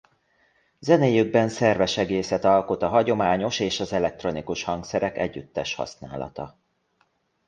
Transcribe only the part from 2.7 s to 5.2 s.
a hagyományos és az elektronikus hangszerek